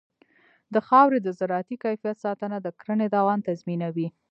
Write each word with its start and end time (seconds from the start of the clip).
د 0.73 0.75
خاورې 0.87 1.19
د 1.21 1.27
زراعتي 1.39 1.75
کیفیت 1.83 2.17
ساتنه 2.25 2.57
د 2.61 2.67
کرنې 2.81 3.07
دوام 3.15 3.39
تضمینوي. 3.47 4.07